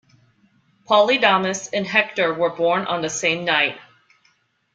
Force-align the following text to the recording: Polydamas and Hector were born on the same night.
Polydamas 0.89 1.69
and 1.71 1.85
Hector 1.85 2.33
were 2.33 2.49
born 2.49 2.87
on 2.87 3.03
the 3.03 3.07
same 3.11 3.45
night. 3.45 3.77